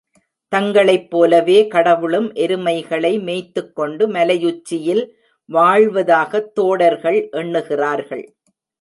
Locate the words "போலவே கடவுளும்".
1.09-2.33